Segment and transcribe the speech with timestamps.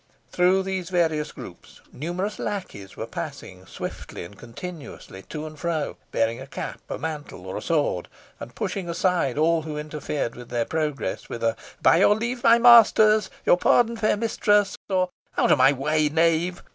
[0.31, 6.41] Through these various groups numerous lackeys were passing swiftly and continuously to and fro, bearing
[6.41, 8.07] a cap, a mantle, or a sword,
[8.39, 12.57] and pushing aside all who interfered with their progress, with a "by your leave, my
[12.57, 16.63] masters your pardon, fair mistress" or, "out of my way, knave!"